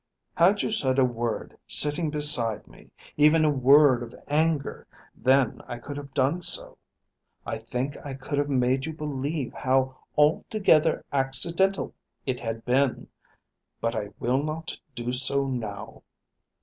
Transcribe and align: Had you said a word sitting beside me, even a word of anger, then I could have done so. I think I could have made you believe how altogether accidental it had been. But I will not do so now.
Had 0.33 0.63
you 0.63 0.71
said 0.71 0.97
a 0.97 1.05
word 1.05 1.55
sitting 1.67 2.09
beside 2.09 2.67
me, 2.67 2.89
even 3.17 3.45
a 3.45 3.51
word 3.51 4.01
of 4.01 4.15
anger, 4.27 4.87
then 5.15 5.61
I 5.67 5.77
could 5.77 5.95
have 5.95 6.15
done 6.15 6.41
so. 6.41 6.79
I 7.45 7.59
think 7.59 7.95
I 8.03 8.15
could 8.15 8.39
have 8.39 8.49
made 8.49 8.87
you 8.87 8.93
believe 8.93 9.53
how 9.53 9.99
altogether 10.17 11.05
accidental 11.13 11.93
it 12.25 12.39
had 12.39 12.65
been. 12.65 13.09
But 13.79 13.95
I 13.95 14.09
will 14.17 14.41
not 14.41 14.75
do 14.95 15.13
so 15.13 15.45
now. 15.45 16.01